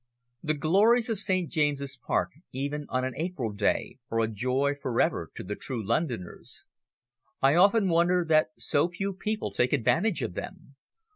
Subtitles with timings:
[0.41, 1.47] The glories of St.
[1.51, 5.85] James's Park, even on an April day, are a joy for ever to the true
[5.85, 6.65] Londoners.
[7.39, 10.73] I often wonder that so few people take advantage of them.